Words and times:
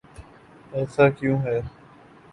ایسا 0.73 1.05
کیوں 1.09 1.37
ہے؟ 1.45 1.57